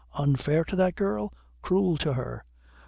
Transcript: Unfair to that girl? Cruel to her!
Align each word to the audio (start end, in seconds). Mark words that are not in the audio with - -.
Unfair 0.17 0.63
to 0.63 0.75
that 0.75 0.95
girl? 0.95 1.31
Cruel 1.61 1.95
to 1.97 2.13
her! 2.13 2.43